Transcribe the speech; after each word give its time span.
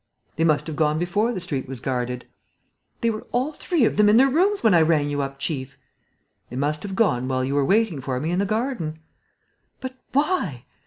"They 0.35 0.43
must 0.43 0.65
have 0.65 0.75
gone 0.75 0.97
before 0.97 1.31
the 1.31 1.39
street 1.39 1.67
was 1.67 1.79
guarded." 1.79 2.25
"They 3.01 3.11
were 3.11 3.27
all 3.31 3.51
three 3.53 3.85
of 3.85 3.97
them 3.97 4.09
in 4.09 4.17
their 4.17 4.31
rooms 4.31 4.63
when 4.63 4.73
I 4.73 4.81
rang 4.81 5.11
you 5.11 5.21
up, 5.21 5.37
chief!" 5.37 5.77
"They 6.49 6.55
must 6.55 6.81
have 6.81 6.95
gone 6.95 7.27
while 7.27 7.45
you 7.45 7.53
were 7.53 7.63
waiting 7.63 8.01
for 8.01 8.19
me 8.19 8.31
in 8.31 8.39
the 8.39 8.47
garden." 8.47 8.97
"But 9.79 9.93
why? 10.11 10.65